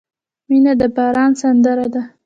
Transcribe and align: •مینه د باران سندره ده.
•مینه 0.49 0.73
د 0.79 0.81
باران 0.95 1.31
سندره 1.41 1.87
ده. 1.93 2.01